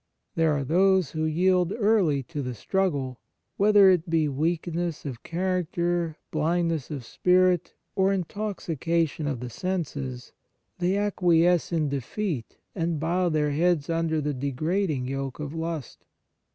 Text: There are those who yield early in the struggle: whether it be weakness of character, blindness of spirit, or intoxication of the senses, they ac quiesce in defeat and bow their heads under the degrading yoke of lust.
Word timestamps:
There 0.33 0.53
are 0.57 0.63
those 0.63 1.11
who 1.11 1.25
yield 1.25 1.73
early 1.77 2.25
in 2.33 2.43
the 2.43 2.55
struggle: 2.55 3.19
whether 3.57 3.91
it 3.91 4.09
be 4.09 4.27
weakness 4.27 5.05
of 5.05 5.21
character, 5.21 6.17
blindness 6.31 6.89
of 6.89 7.05
spirit, 7.05 7.75
or 7.95 8.11
intoxication 8.11 9.27
of 9.27 9.41
the 9.41 9.49
senses, 9.51 10.33
they 10.79 10.97
ac 10.97 11.13
quiesce 11.19 11.71
in 11.71 11.87
defeat 11.89 12.57
and 12.73 12.99
bow 12.99 13.29
their 13.29 13.51
heads 13.51 13.91
under 13.91 14.19
the 14.21 14.33
degrading 14.33 15.05
yoke 15.07 15.39
of 15.39 15.53
lust. 15.53 16.03